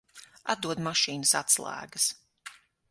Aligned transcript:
Atdod 0.53 0.81
mašīnas 0.89 1.37
atslēgas. 1.43 2.11